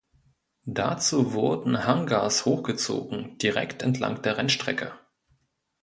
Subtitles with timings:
[0.65, 4.93] Dazu wurden Hangars hochgezogen, direkt entlang der Rennstrecke.